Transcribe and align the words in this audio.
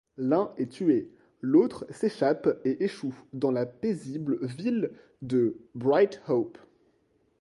L'un 0.17 0.51
est 0.57 0.71
tué, 0.71 1.11
l'autre 1.41 1.85
s'échappe 1.91 2.57
et 2.65 2.83
échoue 2.83 3.13
dans 3.33 3.51
la 3.51 3.67
paisible 3.67 4.39
ville 4.41 4.89
de 5.21 5.57
Bright 5.75 6.23
Hope. 6.27 6.57